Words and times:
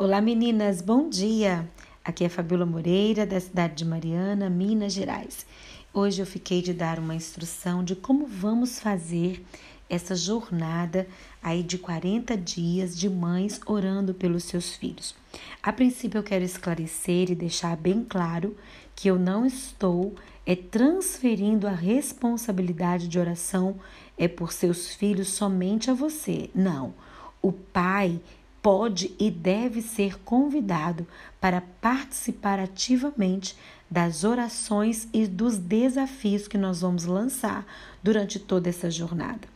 Olá 0.00 0.18
meninas, 0.18 0.80
bom 0.80 1.10
dia! 1.10 1.68
Aqui 2.02 2.24
é 2.24 2.30
Fabiola 2.30 2.64
Moreira, 2.64 3.26
da 3.26 3.38
cidade 3.38 3.74
de 3.74 3.84
Mariana, 3.84 4.48
Minas 4.48 4.94
Gerais. 4.94 5.44
Hoje 5.92 6.22
eu 6.22 6.26
fiquei 6.26 6.62
de 6.62 6.72
dar 6.72 6.98
uma 6.98 7.14
instrução 7.14 7.84
de 7.84 7.94
como 7.94 8.26
vamos 8.26 8.80
fazer 8.80 9.44
essa 9.90 10.16
jornada 10.16 11.06
aí 11.42 11.62
de 11.62 11.76
40 11.76 12.34
dias 12.34 12.96
de 12.96 13.10
mães 13.10 13.60
orando 13.66 14.14
pelos 14.14 14.44
seus 14.44 14.74
filhos. 14.74 15.14
A 15.62 15.70
princípio 15.70 16.16
eu 16.16 16.22
quero 16.22 16.44
esclarecer 16.44 17.30
e 17.30 17.34
deixar 17.34 17.76
bem 17.76 18.02
claro 18.02 18.56
que 18.96 19.06
eu 19.06 19.18
não 19.18 19.44
estou 19.44 20.14
é 20.46 20.56
transferindo 20.56 21.68
a 21.68 21.72
responsabilidade 21.72 23.06
de 23.06 23.18
oração 23.18 23.78
é 24.16 24.26
por 24.26 24.50
seus 24.50 24.94
filhos 24.94 25.28
somente 25.28 25.90
a 25.90 25.94
você. 25.94 26.48
Não. 26.54 26.94
O 27.42 27.52
pai 27.52 28.18
pode 28.62 29.14
e 29.18 29.30
deve 29.30 29.80
ser 29.80 30.18
convidado 30.22 31.06
para 31.40 31.62
participar 31.80 32.58
ativamente 32.58 33.56
das 33.90 34.22
orações 34.22 35.08
e 35.12 35.26
dos 35.26 35.58
desafios 35.58 36.46
que 36.46 36.58
nós 36.58 36.82
vamos 36.82 37.04
lançar 37.04 37.66
durante 38.02 38.38
toda 38.38 38.68
essa 38.68 38.90
jornada. 38.90 39.48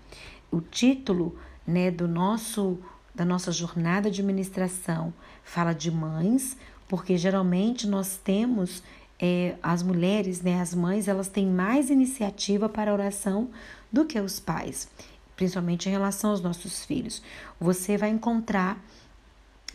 O 0.51 0.61
título, 0.61 1.39
né, 1.67 1.91
do 1.91 2.09
nosso 2.09 2.79
da 3.15 3.25
nossa 3.25 3.53
jornada 3.53 4.11
de 4.11 4.25
ministração 4.25 5.15
fala 5.45 5.73
de 5.73 5.89
mães, 5.89 6.57
porque 6.89 7.17
geralmente 7.17 7.87
nós 7.87 8.17
temos 8.17 8.83
é, 9.21 9.55
as 9.63 9.85
mulheres, 9.85 10.43
né, 10.43 10.61
as 10.61 10.75
mães, 10.75 11.07
elas 11.07 11.29
têm 11.29 11.47
mais 11.47 11.91
iniciativa 11.91 12.69
para 12.69 12.93
oração 12.93 13.51
do 13.93 14.05
que 14.05 14.19
os 14.19 14.41
pais 14.41 14.89
principalmente 15.37 15.89
em 15.89 15.93
relação 15.93 16.31
aos 16.31 16.41
nossos 16.41 16.85
filhos. 16.85 17.23
Você 17.61 17.97
vai 17.97 18.11
encontrar 18.11 18.83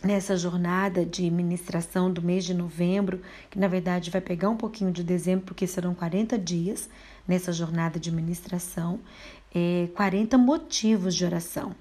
nessa 0.02 0.36
jornada 0.36 1.04
de 1.04 1.30
ministração 1.30 2.12
do 2.12 2.22
mês 2.22 2.44
de 2.44 2.54
novembro, 2.54 3.20
que 3.50 3.58
na 3.58 3.68
verdade 3.68 4.10
vai 4.10 4.20
pegar 4.20 4.48
um 4.48 4.56
pouquinho 4.56 4.90
de 4.92 5.04
dezembro, 5.04 5.46
porque 5.46 5.66
serão 5.66 5.94
40 5.94 6.38
dias 6.38 6.88
nessa 7.28 7.52
jornada 7.52 7.98
de 7.98 8.10
ministração, 8.10 9.00
é, 9.54 9.88
40 9.94 10.38
motivos 10.38 11.14
de 11.14 11.24
oração. 11.24 11.74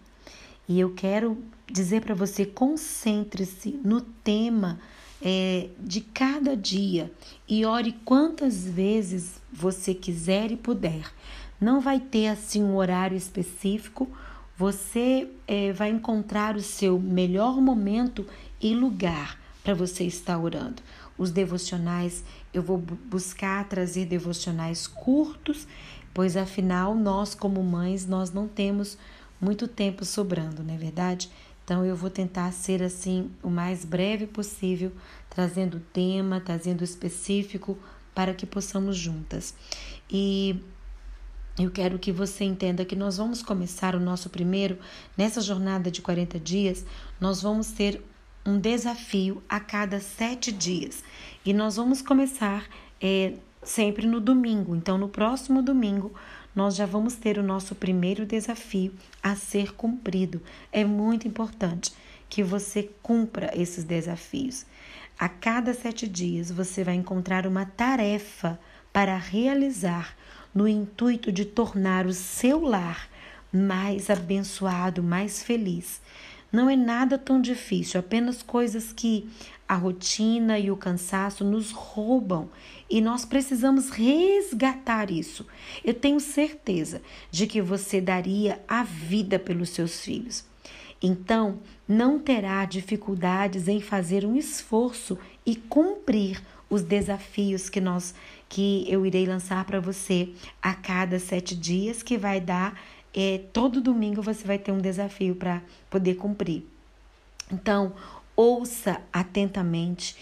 E 0.67 0.79
eu 0.79 0.93
quero 0.93 1.37
dizer 1.71 2.01
para 2.01 2.13
você: 2.13 2.45
concentre-se 2.45 3.79
no 3.83 4.01
tema 4.01 4.79
é, 5.21 5.69
de 5.79 6.01
cada 6.01 6.55
dia 6.55 7.11
e 7.47 7.65
ore 7.65 7.93
quantas 8.05 8.65
vezes 8.65 9.41
você 9.51 9.93
quiser 9.93 10.51
e 10.51 10.57
puder. 10.57 11.11
Não 11.59 11.81
vai 11.81 11.99
ter 11.99 12.27
assim 12.27 12.63
um 12.63 12.75
horário 12.75 13.17
específico. 13.17 14.07
Você 14.59 15.29
é, 15.47 15.71
vai 15.71 15.89
encontrar 15.89 16.57
o 16.57 16.61
seu 16.61 16.99
melhor 16.99 17.61
momento 17.61 18.27
e 18.61 18.75
lugar 18.75 19.39
para 19.63 19.73
você 19.73 20.03
estar 20.03 20.37
orando. 20.37 20.81
Os 21.17 21.31
devocionais, 21.31 22.25
eu 22.53 22.61
vou 22.61 22.77
buscar 22.77 23.63
trazer 23.69 24.05
devocionais 24.05 24.85
curtos, 24.85 25.65
pois 26.13 26.35
afinal 26.35 26.93
nós 26.93 27.33
como 27.33 27.63
mães 27.63 28.05
nós 28.05 28.33
não 28.33 28.49
temos 28.49 28.97
muito 29.39 29.65
tempo 29.65 30.03
sobrando, 30.03 30.61
não 30.61 30.73
é 30.73 30.77
verdade? 30.77 31.31
Então 31.63 31.85
eu 31.85 31.95
vou 31.95 32.09
tentar 32.09 32.51
ser 32.51 32.83
assim 32.83 33.31
o 33.41 33.49
mais 33.49 33.85
breve 33.85 34.27
possível, 34.27 34.91
trazendo 35.29 35.79
tema, 35.93 36.41
trazendo 36.41 36.83
específico 36.83 37.77
para 38.13 38.33
que 38.33 38.45
possamos 38.45 38.97
juntas. 38.97 39.55
E 40.11 40.61
eu 41.59 41.69
quero 41.69 41.99
que 41.99 42.11
você 42.11 42.45
entenda 42.45 42.85
que 42.85 42.95
nós 42.95 43.17
vamos 43.17 43.43
começar 43.43 43.93
o 43.93 43.99
nosso 43.99 44.29
primeiro, 44.29 44.79
nessa 45.17 45.41
jornada 45.41 45.91
de 45.91 46.01
40 46.01 46.39
dias, 46.39 46.85
nós 47.19 47.41
vamos 47.41 47.71
ter 47.71 48.01
um 48.45 48.57
desafio 48.57 49.43
a 49.49 49.59
cada 49.59 49.99
sete 49.99 50.53
dias. 50.53 51.03
E 51.45 51.53
nós 51.53 51.75
vamos 51.75 52.01
começar 52.01 52.65
é, 53.01 53.33
sempre 53.61 54.07
no 54.07 54.21
domingo. 54.21 54.73
Então, 54.73 54.97
no 54.97 55.09
próximo 55.09 55.61
domingo, 55.61 56.13
nós 56.55 56.75
já 56.75 56.85
vamos 56.85 57.15
ter 57.15 57.37
o 57.37 57.43
nosso 57.43 57.75
primeiro 57.75 58.25
desafio 58.25 58.93
a 59.21 59.35
ser 59.35 59.73
cumprido. 59.73 60.41
É 60.71 60.85
muito 60.85 61.27
importante 61.27 61.91
que 62.29 62.41
você 62.41 62.89
cumpra 63.03 63.51
esses 63.53 63.83
desafios. 63.83 64.65
A 65.17 65.27
cada 65.27 65.73
sete 65.73 66.07
dias, 66.07 66.49
você 66.49 66.85
vai 66.85 66.95
encontrar 66.95 67.45
uma 67.45 67.65
tarefa 67.65 68.57
para 68.93 69.17
realizar 69.17 70.15
no 70.53 70.67
intuito 70.67 71.31
de 71.31 71.45
tornar 71.45 72.05
o 72.05 72.13
seu 72.13 72.61
lar 72.61 73.09
mais 73.51 74.09
abençoado, 74.09 75.01
mais 75.01 75.43
feliz. 75.43 76.01
Não 76.51 76.69
é 76.69 76.75
nada 76.75 77.17
tão 77.17 77.39
difícil, 77.39 77.99
apenas 77.99 78.41
coisas 78.41 78.91
que 78.91 79.29
a 79.67 79.75
rotina 79.75 80.57
e 80.57 80.71
o 80.71 80.77
cansaço 80.77 81.43
nos 81.43 81.71
roubam 81.71 82.49
e 82.89 82.99
nós 82.99 83.23
precisamos 83.23 83.91
resgatar 83.91 85.11
isso. 85.11 85.45
Eu 85.85 85.93
tenho 85.93 86.19
certeza 86.19 87.03
de 87.29 87.45
que 87.45 87.61
você 87.61 88.01
daria 88.01 88.59
a 88.67 88.83
vida 88.83 89.37
pelos 89.37 89.69
seus 89.69 90.01
filhos. 90.01 90.43
Então, 91.01 91.59
não 91.87 92.19
terá 92.19 92.65
dificuldades 92.65 93.67
em 93.67 93.79
fazer 93.79 94.25
um 94.25 94.35
esforço 94.35 95.17
e 95.45 95.55
cumprir 95.55 96.41
os 96.69 96.81
desafios 96.81 97.69
que 97.69 97.81
nós 97.81 98.13
que 98.47 98.85
eu 98.87 99.05
irei 99.05 99.25
lançar 99.25 99.63
para 99.65 99.79
você 99.79 100.29
a 100.61 100.73
cada 100.73 101.19
sete 101.19 101.55
dias, 101.55 102.01
que 102.01 102.17
vai 102.17 102.41
dar 102.41 102.79
é, 103.13 103.41
todo 103.51 103.81
domingo 103.81 104.21
você 104.21 104.45
vai 104.45 104.57
ter 104.57 104.71
um 104.71 104.79
desafio 104.79 105.35
para 105.35 105.61
poder 105.89 106.15
cumprir. 106.15 106.63
Então, 107.51 107.93
ouça 108.35 109.01
atentamente 109.11 110.15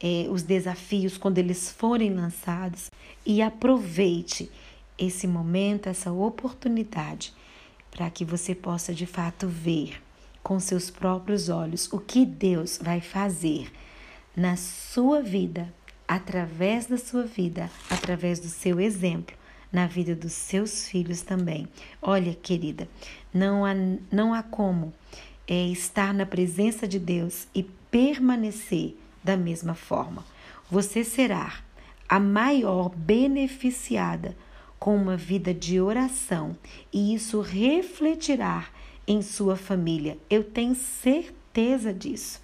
é, 0.00 0.26
os 0.30 0.42
desafios 0.42 1.16
quando 1.16 1.38
eles 1.38 1.70
forem 1.70 2.12
lançados 2.12 2.90
e 3.24 3.40
aproveite 3.40 4.50
esse 4.98 5.26
momento, 5.26 5.88
essa 5.88 6.12
oportunidade, 6.12 7.32
para 7.90 8.10
que 8.10 8.24
você 8.24 8.54
possa 8.54 8.92
de 8.92 9.06
fato 9.06 9.48
ver 9.48 10.02
com 10.42 10.60
seus 10.60 10.90
próprios 10.90 11.48
olhos 11.48 11.90
o 11.92 11.98
que 11.98 12.26
Deus 12.26 12.78
vai 12.80 13.00
fazer 13.00 13.72
na 14.36 14.56
sua 14.56 15.22
vida 15.22 15.72
através 16.06 16.86
da 16.86 16.96
sua 16.96 17.24
vida, 17.24 17.70
através 17.90 18.38
do 18.38 18.48
seu 18.48 18.80
exemplo, 18.80 19.36
na 19.72 19.86
vida 19.86 20.14
dos 20.14 20.32
seus 20.32 20.88
filhos 20.88 21.22
também. 21.22 21.68
Olha, 22.00 22.34
querida, 22.34 22.88
não 23.32 23.64
há, 23.64 23.74
não 24.10 24.32
há 24.32 24.42
como 24.42 24.92
é, 25.48 25.66
estar 25.68 26.14
na 26.14 26.24
presença 26.24 26.86
de 26.86 26.98
Deus 26.98 27.48
e 27.54 27.62
permanecer 27.90 28.96
da 29.22 29.36
mesma 29.36 29.74
forma. 29.74 30.24
Você 30.70 31.02
será 31.02 31.58
a 32.08 32.20
maior 32.20 32.90
beneficiada 32.90 34.36
com 34.78 34.96
uma 34.96 35.16
vida 35.16 35.54
de 35.54 35.80
oração 35.80 36.56
e 36.92 37.14
isso 37.14 37.40
refletirá 37.40 38.66
em 39.06 39.22
sua 39.22 39.56
família. 39.56 40.18
Eu 40.28 40.44
tenho 40.44 40.74
certeza 40.74 41.92
disso. 41.92 42.43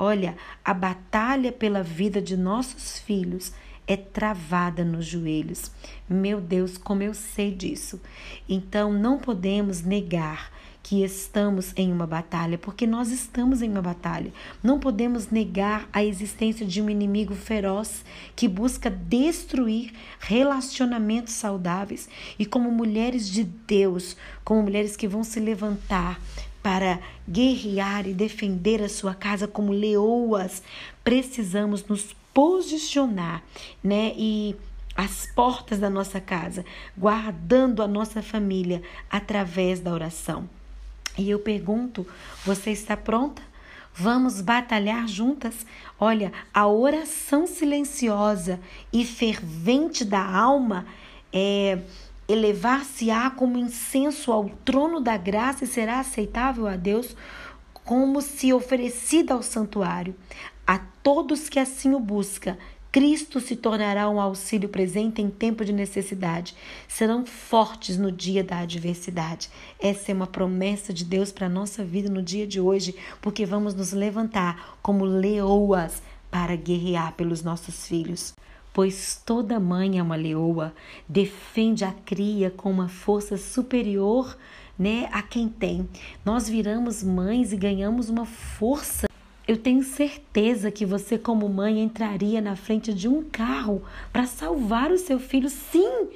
Olha, 0.00 0.36
a 0.64 0.72
batalha 0.72 1.50
pela 1.50 1.82
vida 1.82 2.22
de 2.22 2.36
nossos 2.36 3.00
filhos 3.00 3.52
é 3.84 3.96
travada 3.96 4.84
nos 4.84 5.04
joelhos. 5.04 5.72
Meu 6.08 6.40
Deus, 6.40 6.78
como 6.78 7.02
eu 7.02 7.12
sei 7.12 7.52
disso. 7.52 8.00
Então 8.48 8.92
não 8.92 9.18
podemos 9.18 9.82
negar 9.82 10.52
que 10.84 11.02
estamos 11.02 11.72
em 11.76 11.92
uma 11.92 12.06
batalha, 12.06 12.56
porque 12.56 12.86
nós 12.86 13.10
estamos 13.10 13.60
em 13.60 13.68
uma 13.68 13.82
batalha. 13.82 14.32
Não 14.62 14.78
podemos 14.78 15.30
negar 15.30 15.88
a 15.92 16.04
existência 16.04 16.64
de 16.64 16.80
um 16.80 16.88
inimigo 16.88 17.34
feroz 17.34 18.04
que 18.36 18.46
busca 18.46 18.88
destruir 18.88 19.92
relacionamentos 20.20 21.34
saudáveis. 21.34 22.08
E 22.38 22.46
como 22.46 22.70
mulheres 22.70 23.28
de 23.28 23.44
Deus, 23.44 24.16
como 24.44 24.62
mulheres 24.62 24.96
que 24.96 25.08
vão 25.08 25.24
se 25.24 25.40
levantar 25.40 26.20
para 26.62 27.00
guerrear 27.28 28.06
e 28.06 28.14
defender 28.14 28.82
a 28.82 28.88
sua 28.88 29.14
casa 29.14 29.46
como 29.46 29.72
leoas, 29.72 30.62
precisamos 31.02 31.84
nos 31.86 32.14
posicionar, 32.34 33.42
né? 33.82 34.12
E 34.16 34.56
as 34.96 35.26
portas 35.26 35.78
da 35.78 35.88
nossa 35.88 36.20
casa, 36.20 36.64
guardando 36.96 37.82
a 37.82 37.86
nossa 37.86 38.20
família 38.20 38.82
através 39.08 39.80
da 39.80 39.92
oração. 39.92 40.48
E 41.16 41.30
eu 41.30 41.38
pergunto: 41.38 42.06
você 42.44 42.70
está 42.70 42.96
pronta? 42.96 43.42
Vamos 43.94 44.40
batalhar 44.40 45.08
juntas? 45.08 45.66
Olha, 45.98 46.32
a 46.54 46.66
oração 46.68 47.46
silenciosa 47.46 48.60
e 48.92 49.04
fervente 49.04 50.04
da 50.04 50.24
alma 50.24 50.86
é 51.32 51.78
elevar-se-á 52.28 53.30
como 53.30 53.58
incenso 53.58 54.30
ao 54.30 54.50
trono 54.64 55.00
da 55.00 55.16
graça 55.16 55.64
e 55.64 55.66
será 55.66 55.98
aceitável 55.98 56.66
a 56.66 56.76
Deus 56.76 57.16
como 57.84 58.20
se 58.20 58.52
oferecida 58.52 59.32
ao 59.32 59.42
santuário. 59.42 60.14
A 60.66 60.78
todos 61.02 61.48
que 61.48 61.58
assim 61.58 61.94
o 61.94 62.00
busca, 62.00 62.58
Cristo 62.92 63.40
se 63.40 63.56
tornará 63.56 64.08
um 64.10 64.20
auxílio 64.20 64.68
presente 64.68 65.22
em 65.22 65.30
tempo 65.30 65.64
de 65.64 65.72
necessidade. 65.72 66.54
Serão 66.86 67.24
fortes 67.24 67.96
no 67.96 68.12
dia 68.12 68.44
da 68.44 68.58
adversidade. 68.58 69.50
Essa 69.78 70.10
é 70.10 70.14
uma 70.14 70.26
promessa 70.26 70.92
de 70.92 71.04
Deus 71.04 71.32
para 71.32 71.46
a 71.46 71.50
nossa 71.50 71.84
vida 71.84 72.10
no 72.10 72.22
dia 72.22 72.46
de 72.46 72.60
hoje, 72.60 72.94
porque 73.22 73.46
vamos 73.46 73.74
nos 73.74 73.92
levantar 73.92 74.78
como 74.82 75.04
leoas 75.04 76.02
para 76.30 76.56
guerrear 76.56 77.12
pelos 77.12 77.42
nossos 77.42 77.86
filhos. 77.86 78.34
Pois 78.78 79.20
toda 79.26 79.58
mãe 79.58 79.98
é 79.98 80.02
uma 80.04 80.14
leoa, 80.14 80.72
defende 81.08 81.84
a 81.84 81.90
cria 81.90 82.48
com 82.48 82.70
uma 82.70 82.88
força 82.88 83.36
superior 83.36 84.38
né, 84.78 85.08
a 85.10 85.20
quem 85.20 85.48
tem. 85.48 85.88
Nós 86.24 86.48
viramos 86.48 87.02
mães 87.02 87.52
e 87.52 87.56
ganhamos 87.56 88.08
uma 88.08 88.24
força 88.24 89.08
eu 89.48 89.56
tenho 89.56 89.82
certeza 89.82 90.70
que 90.70 90.84
você, 90.84 91.16
como 91.16 91.48
mãe, 91.48 91.80
entraria 91.80 92.38
na 92.38 92.54
frente 92.54 92.92
de 92.92 93.08
um 93.08 93.22
carro 93.22 93.82
para 94.12 94.26
salvar 94.26 94.92
o 94.92 94.98
seu 94.98 95.18
filho. 95.18 95.48
Sim, 95.48 96.08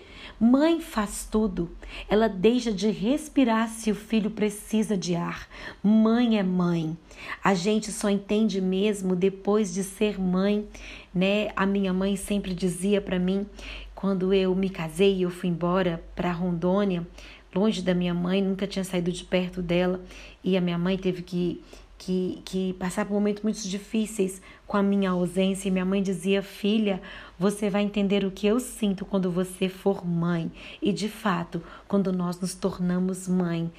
mãe 0.42 0.80
faz 0.80 1.24
tudo. 1.30 1.70
Ela 2.08 2.28
deixa 2.28 2.72
de 2.72 2.90
respirar 2.90 3.68
se 3.68 3.92
o 3.92 3.94
filho 3.94 4.28
precisa 4.28 4.96
de 4.96 5.14
ar. 5.14 5.46
Mãe 5.80 6.36
é 6.36 6.42
mãe. 6.42 6.96
A 7.44 7.54
gente 7.54 7.92
só 7.92 8.10
entende 8.10 8.60
mesmo 8.60 9.14
depois 9.14 9.72
de 9.72 9.84
ser 9.84 10.20
mãe, 10.20 10.66
né? 11.14 11.50
A 11.54 11.64
minha 11.64 11.92
mãe 11.92 12.16
sempre 12.16 12.54
dizia 12.54 13.00
para 13.00 13.20
mim, 13.20 13.46
quando 13.94 14.34
eu 14.34 14.52
me 14.56 14.68
casei 14.68 15.14
e 15.18 15.22
eu 15.22 15.30
fui 15.30 15.48
embora 15.48 16.02
para 16.16 16.32
Rondônia, 16.32 17.06
longe 17.54 17.80
da 17.80 17.94
minha 17.94 18.12
mãe, 18.12 18.42
nunca 18.42 18.66
tinha 18.66 18.84
saído 18.84 19.12
de 19.12 19.22
perto 19.22 19.62
dela, 19.62 20.00
e 20.42 20.56
a 20.56 20.60
minha 20.60 20.78
mãe 20.78 20.98
teve 20.98 21.22
que 21.22 21.62
que, 22.04 22.42
que 22.44 22.74
por 22.74 23.10
momentos 23.10 23.44
muito 23.44 23.62
difíceis 23.68 24.42
com 24.66 24.76
a 24.76 24.82
minha 24.82 25.10
ausência. 25.10 25.68
E 25.68 25.70
minha 25.70 25.84
mãe 25.84 26.02
dizia: 26.02 26.42
Filha, 26.42 27.00
você 27.38 27.70
vai 27.70 27.82
entender 27.82 28.24
o 28.24 28.30
que 28.30 28.46
eu 28.46 28.58
sinto 28.58 29.04
quando 29.04 29.30
você 29.30 29.68
for 29.68 30.04
mãe. 30.04 30.50
E 30.80 30.92
de 30.92 31.08
fato, 31.08 31.62
quando 31.86 32.12
nós 32.12 32.40
nos 32.40 32.54
tornamos 32.54 33.28
mãe, 33.28 33.70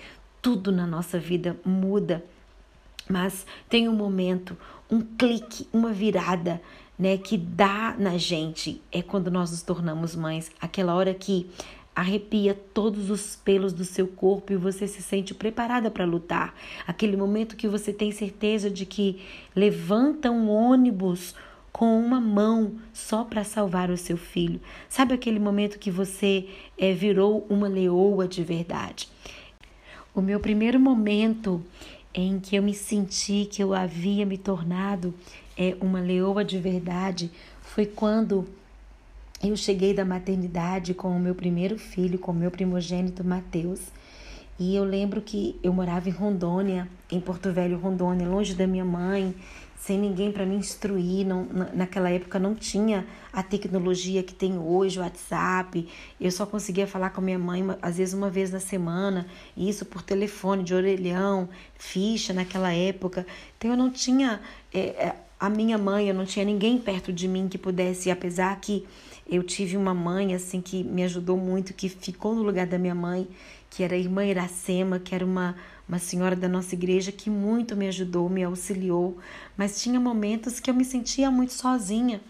tudo 0.42 0.72
na 0.72 0.88
nossa 0.88 1.20
vida 1.20 1.58
muda. 1.66 2.24
Mas 3.10 3.46
tem 3.68 3.90
um 3.90 3.96
momento, 3.96 4.56
um 4.90 5.02
clique, 5.02 5.68
uma 5.74 5.92
virada, 5.92 6.62
né, 6.98 7.18
que 7.18 7.38
dá 7.38 7.94
na 8.00 8.18
gente. 8.18 8.82
É 8.90 9.02
quando 9.02 9.30
nós 9.30 9.52
nos 9.52 9.64
tornamos 9.64 10.16
mães. 10.16 10.50
Aquela 10.62 10.94
hora 10.94 11.14
que 11.14 11.50
arrepia 11.96 12.54
todos 12.74 13.10
os 13.10 13.36
pelos 13.36 13.74
do 13.74 13.86
seu 13.86 14.08
corpo 14.08 14.52
e 14.52 14.58
você 14.58 14.88
se 14.88 15.02
sente 15.02 15.34
preparada 15.34 15.92
para 15.92 16.06
lutar. 16.06 16.56
Aquele 16.88 17.16
momento 17.16 17.56
que 17.56 17.68
você 17.68 17.94
tem 17.94 18.12
certeza 18.12 18.70
de 18.70 18.86
que 18.86 19.22
levanta 19.56 20.32
um 20.32 20.50
ônibus 20.50 21.36
com 21.72 22.00
uma 22.00 22.22
mão 22.22 22.74
só 22.94 23.24
para 23.24 23.44
salvar 23.44 23.90
o 23.90 23.98
seu 23.98 24.16
filho. 24.16 24.62
Sabe 24.88 25.14
aquele 25.14 25.40
momento 25.40 25.80
que 25.80 25.90
você 25.90 26.48
é, 26.78 26.94
virou 26.94 27.46
uma 27.50 27.68
leoa 27.68 28.28
de 28.28 28.44
verdade? 28.44 29.10
O 30.14 30.22
meu 30.22 30.40
primeiro 30.40 30.80
momento 30.80 31.64
em 32.14 32.40
que 32.40 32.56
eu 32.56 32.62
me 32.62 32.76
senti 32.76 33.48
que 33.52 33.64
eu 33.64 33.74
havia 33.74 34.24
me 34.24 34.38
tornado 34.38 35.14
é, 35.58 35.76
uma 35.82 36.00
leoa 36.00 36.46
de 36.46 36.60
verdade 36.60 37.32
foi 37.62 37.88
quando 37.88 38.48
eu 39.50 39.58
cheguei 39.58 39.94
da 39.94 40.06
maternidade 40.06 40.94
com 40.94 41.10
o 41.10 41.20
meu 41.20 41.36
primeiro 41.36 41.78
filho, 41.78 42.18
com 42.18 42.32
o 42.32 42.36
meu 42.36 42.50
primogênito 42.50 43.24
Mateus. 43.24 43.82
E 44.58 44.76
eu 44.76 44.84
lembro 44.84 45.22
que 45.22 45.60
eu 45.62 45.74
morava 45.74 46.08
em 46.08 46.12
Rondônia, 46.12 46.88
em 47.12 47.20
Porto 47.20 47.52
Velho, 47.52 47.78
Rondônia, 47.78 48.28
longe 48.28 48.54
da 48.54 48.66
minha 48.66 48.86
mãe, 48.86 49.36
sem 49.78 50.00
ninguém 50.00 50.32
para 50.32 50.46
me 50.46 50.56
instruir. 50.56 51.26
Não, 51.26 51.46
naquela 51.74 52.10
época 52.10 52.40
não 52.40 52.56
tinha 52.56 53.06
a 53.34 53.44
tecnologia 53.44 54.24
que 54.24 54.34
tem 54.34 54.58
hoje, 54.58 55.00
o 55.00 55.02
WhatsApp. 55.02 55.88
Eu 56.22 56.32
só 56.32 56.46
conseguia 56.46 56.88
falar 56.88 57.10
com 57.10 57.20
minha 57.20 57.40
mãe, 57.40 57.66
às 57.82 57.98
vezes 57.98 58.14
uma 58.14 58.30
vez 58.30 58.52
na 58.52 58.60
semana, 58.62 59.28
isso 59.58 59.86
por 59.86 60.02
telefone, 60.02 60.64
de 60.64 60.74
orelhão, 60.74 61.50
ficha 61.78 62.32
naquela 62.32 62.72
época. 62.72 63.26
Então 63.58 63.72
eu 63.72 63.78
não 63.78 63.90
tinha 63.90 64.40
é, 64.74 65.16
a 65.38 65.50
minha 65.50 65.78
mãe, 65.78 66.08
eu 66.08 66.16
não 66.16 66.26
tinha 66.26 66.46
ninguém 66.46 66.78
perto 66.78 67.12
de 67.12 67.28
mim 67.28 67.50
que 67.50 67.58
pudesse, 67.58 68.10
apesar 68.10 68.58
que 68.62 68.86
eu 69.30 69.44
tive 69.44 69.78
uma 69.78 69.94
mãe 69.94 70.34
assim 70.34 70.62
que 70.62 70.84
me 70.84 71.04
ajudou 71.04 71.38
muito, 71.38 71.74
que 71.74 71.90
ficou 71.90 72.36
no 72.36 72.44
lugar 72.44 72.68
da 72.68 72.78
minha 72.78 72.96
mãe, 72.96 73.28
que 73.70 73.84
era 73.84 73.96
a 73.96 73.98
irmã 73.98 74.24
Iracema, 74.26 75.00
que 75.00 75.16
era 75.16 75.26
uma, 75.26 75.56
uma 75.88 75.98
senhora 75.98 76.36
da 76.36 76.48
nossa 76.48 76.76
igreja 76.76 77.12
que 77.12 77.30
muito 77.30 77.76
me 77.76 77.88
ajudou, 77.88 78.30
me 78.30 78.44
auxiliou, 78.44 79.18
mas 79.58 79.82
tinha 79.82 80.00
momentos 80.00 80.60
que 80.60 80.70
eu 80.70 80.74
me 80.74 80.86
sentia 80.86 81.32
muito 81.32 81.54
sozinha. 81.54 82.22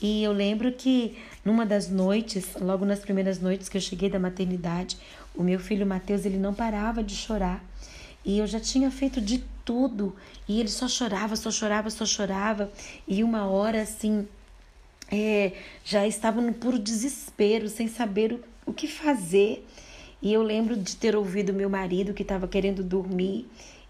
E 0.00 0.22
eu 0.22 0.32
lembro 0.32 0.70
que 0.72 1.16
numa 1.44 1.64
das 1.64 1.88
noites, 1.88 2.54
logo 2.60 2.84
nas 2.84 3.00
primeiras 3.00 3.40
noites 3.40 3.68
que 3.68 3.76
eu 3.76 3.80
cheguei 3.80 4.10
da 4.10 4.18
maternidade, 4.18 4.98
o 5.34 5.42
meu 5.42 5.58
filho 5.58 5.86
Mateus, 5.86 6.24
ele 6.24 6.38
não 6.38 6.54
parava 6.54 7.02
de 7.02 7.14
chorar. 7.14 7.64
E 8.24 8.38
eu 8.38 8.46
já 8.46 8.60
tinha 8.60 8.90
feito 8.90 9.20
de 9.20 9.44
tudo, 9.64 10.14
e 10.48 10.60
ele 10.60 10.68
só 10.68 10.88
chorava, 10.88 11.36
só 11.36 11.50
chorava, 11.50 11.90
só 11.90 12.06
chorava. 12.06 12.70
E 13.06 13.22
uma 13.24 13.46
hora 13.46 13.82
assim, 13.82 14.26
é, 15.14 15.52
já 15.84 16.06
estava 16.06 16.40
no 16.40 16.52
puro 16.52 16.78
desespero, 16.78 17.68
sem 17.68 17.88
saber 17.88 18.32
o, 18.32 18.40
o 18.66 18.72
que 18.72 18.86
fazer. 18.88 19.64
E 20.20 20.32
eu 20.32 20.42
lembro 20.42 20.76
de 20.76 20.96
ter 20.96 21.14
ouvido 21.14 21.52
meu 21.52 21.68
marido 21.68 22.14
que 22.14 22.22
estava 22.22 22.48
querendo 22.48 22.82
dormir 22.82 23.46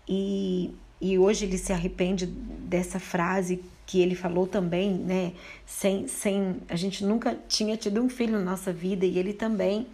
e, 0.09 0.71
e 1.00 1.19
hoje 1.19 1.44
ele 1.44 1.56
se 1.56 1.73
arrepende 1.73 2.26
dessa 2.26 2.99
frase 2.99 3.62
que 3.87 4.00
ele 4.00 4.15
falou 4.15 4.47
também, 4.47 4.93
né? 4.93 5.32
Sem, 5.67 6.09
sem 6.09 6.56
a 6.69 6.76
gente 6.76 7.05
nunca 7.05 7.38
tinha 7.49 7.77
tido 7.77 8.03
um 8.03 8.09
filho 8.09 8.32
na 8.32 8.41
nossa 8.41 8.73
vida 8.73 9.05
e 9.05 9.19
ele 9.19 9.32
também. 9.32 9.87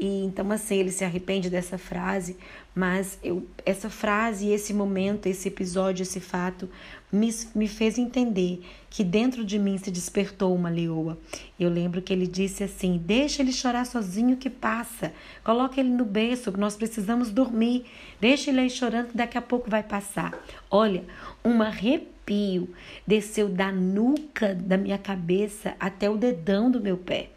E 0.00 0.24
então 0.24 0.50
assim, 0.50 0.76
ele 0.76 0.90
se 0.90 1.04
arrepende 1.04 1.50
dessa 1.50 1.76
frase, 1.76 2.34
mas 2.74 3.18
eu 3.22 3.46
essa 3.66 3.90
frase, 3.90 4.48
esse 4.48 4.72
momento, 4.72 5.26
esse 5.26 5.46
episódio, 5.48 6.02
esse 6.02 6.20
fato 6.20 6.70
me, 7.12 7.28
me 7.54 7.68
fez 7.68 7.98
entender 7.98 8.62
que 8.88 9.04
dentro 9.04 9.44
de 9.44 9.58
mim 9.58 9.76
se 9.76 9.90
despertou 9.90 10.54
uma 10.54 10.70
leoa. 10.70 11.18
Eu 11.58 11.68
lembro 11.68 12.00
que 12.00 12.14
ele 12.14 12.26
disse 12.26 12.64
assim: 12.64 12.96
Deixa 12.96 13.42
ele 13.42 13.52
chorar 13.52 13.84
sozinho 13.84 14.38
que 14.38 14.48
passa. 14.48 15.12
Coloca 15.44 15.78
ele 15.78 15.90
no 15.90 16.06
berço, 16.06 16.50
nós 16.56 16.76
precisamos 16.76 17.30
dormir. 17.30 17.84
Deixa 18.18 18.48
ele 18.48 18.60
aí 18.60 18.70
chorando 18.70 19.10
daqui 19.12 19.36
a 19.36 19.42
pouco 19.42 19.68
vai 19.68 19.82
passar. 19.82 20.32
Olha, 20.70 21.04
um 21.44 21.60
arrepio 21.60 22.70
desceu 23.06 23.50
da 23.50 23.70
nuca 23.70 24.54
da 24.54 24.78
minha 24.78 24.96
cabeça 24.96 25.74
até 25.78 26.08
o 26.08 26.16
dedão 26.16 26.70
do 26.70 26.80
meu 26.80 26.96
pé 26.96 27.28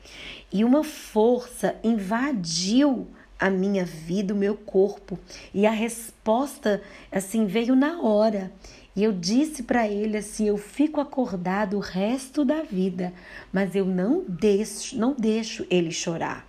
e 0.54 0.64
uma 0.64 0.84
força 0.84 1.76
invadiu 1.84 3.08
a 3.40 3.50
minha 3.50 3.84
vida, 3.84 4.34
o 4.34 4.38
meu 4.38 4.56
corpo, 4.56 5.20
e 5.54 5.66
a 5.66 5.72
resposta 5.72 6.82
assim 7.12 7.48
veio 7.48 7.76
na 7.76 8.00
hora. 8.02 8.52
E 8.96 9.04
eu 9.04 9.12
disse 9.12 9.64
para 9.64 9.88
ele 9.88 10.16
assim: 10.16 10.48
eu 10.48 10.58
fico 10.58 11.02
acordado 11.02 11.76
o 11.76 11.82
resto 11.82 12.46
da 12.46 12.62
vida, 12.62 13.12
mas 13.52 13.76
eu 13.76 13.86
não 13.86 14.24
deixo, 14.30 14.96
não 14.98 15.14
deixo 15.14 15.66
ele 15.70 15.92
chorar. 15.92 16.48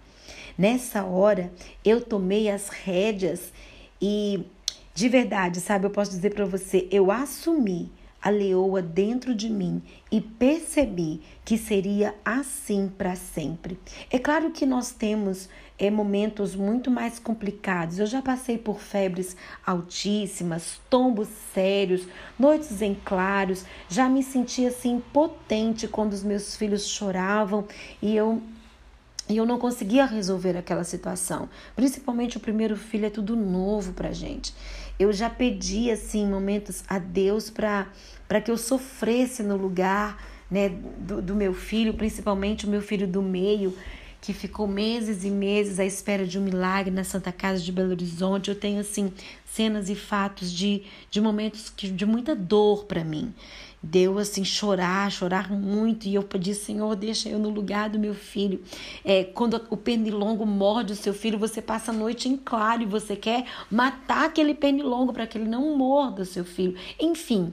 Nessa 0.56 1.02
hora, 1.02 1.50
eu 1.84 2.00
tomei 2.00 2.50
as 2.50 2.68
rédeas 2.68 3.50
e 4.00 4.44
de 4.94 5.08
verdade, 5.08 5.60
sabe, 5.60 5.86
eu 5.86 5.90
posso 5.90 6.12
dizer 6.12 6.32
para 6.32 6.44
você, 6.44 6.86
eu 6.92 7.10
assumi 7.10 7.90
a 8.24 8.30
leoa 8.30 8.80
dentro 8.80 9.34
de 9.34 9.50
mim 9.50 9.82
e 10.10 10.18
percebi 10.18 11.20
que 11.44 11.58
seria 11.58 12.14
assim 12.24 12.90
para 12.96 13.14
sempre. 13.14 13.78
É 14.10 14.18
claro 14.18 14.50
que 14.50 14.64
nós 14.64 14.92
temos 14.92 15.50
é, 15.78 15.90
momentos 15.90 16.56
muito 16.56 16.90
mais 16.90 17.18
complicados. 17.18 17.98
Eu 17.98 18.06
já 18.06 18.22
passei 18.22 18.56
por 18.56 18.80
febres 18.80 19.36
altíssimas, 19.66 20.80
tombos 20.88 21.28
sérios, 21.52 22.08
noites 22.38 22.80
em 22.80 22.94
claros, 22.94 23.66
já 23.90 24.08
me 24.08 24.22
sentia 24.22 24.68
assim 24.68 24.94
impotente 24.94 25.86
quando 25.86 26.14
os 26.14 26.22
meus 26.22 26.56
filhos 26.56 26.88
choravam 26.88 27.66
e 28.00 28.16
eu 28.16 28.42
e 29.28 29.36
eu 29.36 29.46
não 29.46 29.58
conseguia 29.58 30.04
resolver 30.04 30.56
aquela 30.56 30.84
situação. 30.84 31.48
Principalmente 31.74 32.36
o 32.36 32.40
primeiro 32.40 32.76
filho 32.76 33.06
é 33.06 33.10
tudo 33.10 33.34
novo 33.34 33.92
pra 33.92 34.12
gente. 34.12 34.54
Eu 34.98 35.12
já 35.12 35.30
pedi 35.30 35.90
assim 35.90 36.26
momentos 36.26 36.84
a 36.88 36.98
Deus 36.98 37.50
para 37.50 37.86
para 38.26 38.40
que 38.40 38.50
eu 38.50 38.56
sofresse 38.56 39.42
no 39.42 39.54
lugar, 39.54 40.18
né, 40.50 40.70
do, 40.98 41.20
do 41.20 41.34
meu 41.34 41.52
filho, 41.52 41.92
principalmente 41.92 42.66
o 42.66 42.70
meu 42.70 42.80
filho 42.80 43.06
do 43.06 43.20
meio, 43.20 43.76
que 44.24 44.32
ficou 44.32 44.66
meses 44.66 45.22
e 45.22 45.30
meses 45.30 45.78
à 45.78 45.84
espera 45.84 46.26
de 46.26 46.38
um 46.38 46.42
milagre 46.42 46.90
na 46.90 47.04
Santa 47.04 47.30
Casa 47.30 47.62
de 47.62 47.70
Belo 47.70 47.90
Horizonte. 47.90 48.48
Eu 48.48 48.58
tenho 48.58 48.80
assim 48.80 49.12
cenas 49.44 49.90
e 49.90 49.94
fatos 49.94 50.50
de, 50.50 50.82
de 51.10 51.20
momentos 51.20 51.68
que, 51.68 51.90
de 51.90 52.06
muita 52.06 52.34
dor 52.34 52.86
para 52.86 53.04
mim 53.04 53.34
deu 53.82 54.18
assim 54.18 54.42
chorar, 54.42 55.12
chorar 55.12 55.52
muito, 55.52 56.08
e 56.08 56.14
eu 56.14 56.22
pedi, 56.22 56.54
Senhor, 56.54 56.96
deixa 56.96 57.28
eu 57.28 57.38
no 57.38 57.50
lugar 57.50 57.90
do 57.90 57.98
meu 57.98 58.14
filho. 58.14 58.64
É, 59.04 59.24
quando 59.24 59.60
o 59.68 59.76
pernilongo 59.76 60.46
morde 60.46 60.94
o 60.94 60.96
seu 60.96 61.12
filho, 61.12 61.38
você 61.38 61.60
passa 61.60 61.90
a 61.90 61.94
noite 61.94 62.26
em 62.26 62.34
claro 62.34 62.80
e 62.80 62.86
você 62.86 63.14
quer 63.14 63.44
matar 63.70 64.24
aquele 64.24 64.54
pernilongo 64.54 65.12
para 65.12 65.26
que 65.26 65.36
ele 65.36 65.50
não 65.50 65.76
morda 65.76 66.22
o 66.22 66.24
seu 66.24 66.46
filho. 66.46 66.74
Enfim, 66.98 67.52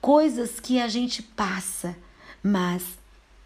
coisas 0.00 0.60
que 0.60 0.80
a 0.80 0.86
gente 0.86 1.24
passa, 1.24 1.96
mas 2.40 2.84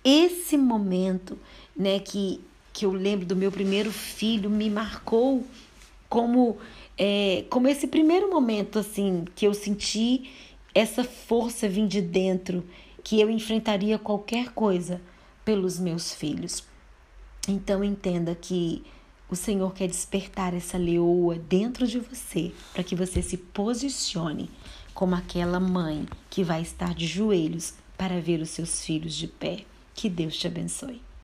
esse 0.05 0.59
momento, 0.59 1.39
né, 1.75 1.99
que, 1.99 2.43
que 2.79 2.87
eu 2.87 2.93
lembro 2.93 3.27
do 3.27 3.35
meu 3.35 3.51
primeiro 3.51 3.91
filho, 3.91 4.49
me 4.49 4.71
marcou 4.71 5.45
como, 6.09 6.59
é, 6.97 7.45
como 7.51 7.67
esse 7.67 7.89
primeiro 7.89 8.31
momento, 8.31 8.79
assim, 8.79 9.25
que 9.35 9.45
eu 9.45 9.53
senti 9.53 10.31
essa 10.73 11.03
força 11.03 11.69
vir 11.69 11.89
de 11.89 12.01
dentro, 12.01 12.65
que 13.03 13.21
eu 13.21 13.29
enfrentaria 13.29 13.99
qualquer 13.99 14.51
coisa 14.51 15.01
pelos 15.45 15.77
meus 15.81 16.15
filhos. 16.15 16.63
Então 17.49 17.83
entenda 17.83 18.33
que 18.33 18.85
o 19.29 19.35
Senhor 19.35 19.75
quer 19.75 19.89
despertar 19.89 20.55
essa 20.55 20.79
leoa 20.79 21.35
dentro 21.35 21.85
de 21.85 21.99
você 21.99 22.53
para 22.73 22.85
que 22.85 22.95
você 22.95 23.21
se 23.21 23.37
posicione 23.39 24.49
como 24.95 25.17
aquela 25.17 25.59
mãe 25.59 26.07
que 26.31 26.45
vai 26.45 26.63
estar 26.63 26.95
de 26.95 27.09
joelhos 27.09 27.75
para 27.97 28.21
ver 28.21 28.41
os 28.41 28.51
seus 28.51 28.85
filhos 28.85 29.17
de 29.17 29.27
pé. 29.27 29.65
Que 29.97 30.09
Deus 30.09 30.37
te 30.37 30.47
abençoe. 30.47 31.08